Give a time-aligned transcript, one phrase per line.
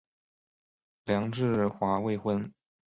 [1.03, 2.51] 梁质华未婚。